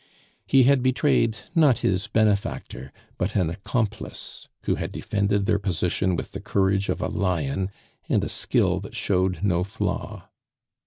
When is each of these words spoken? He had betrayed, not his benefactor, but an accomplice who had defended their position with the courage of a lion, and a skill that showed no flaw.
He 0.47 0.63
had 0.63 0.81
betrayed, 0.81 1.37
not 1.53 1.77
his 1.85 2.07
benefactor, 2.07 2.91
but 3.19 3.35
an 3.35 3.51
accomplice 3.51 4.47
who 4.63 4.73
had 4.73 4.91
defended 4.91 5.45
their 5.45 5.59
position 5.59 6.15
with 6.15 6.31
the 6.31 6.39
courage 6.41 6.89
of 6.89 7.03
a 7.03 7.07
lion, 7.07 7.69
and 8.09 8.23
a 8.23 8.27
skill 8.27 8.79
that 8.79 8.95
showed 8.95 9.43
no 9.43 9.63
flaw. 9.63 10.27